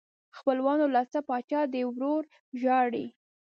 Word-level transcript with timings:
خپلوانو 0.37 0.85
لا 0.95 1.01
څه 1.11 1.19
پاچا 1.29 1.61
دې 1.73 1.81
ورور 1.89 2.23
ژاړي. 2.61 3.05